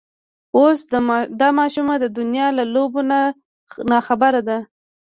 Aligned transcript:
اوس 0.57 0.79
دا 1.41 1.49
ماشومه 1.59 1.95
د 1.99 2.05
دنيا 2.17 2.47
له 2.57 2.63
لوبو 2.73 3.01
نه 3.09 3.19
ناخبره 3.91 4.41
ده. 4.47 4.57